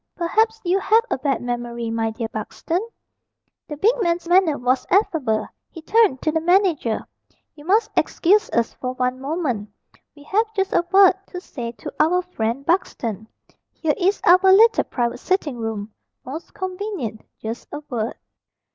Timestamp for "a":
1.11-1.19, 10.73-10.83, 17.71-17.81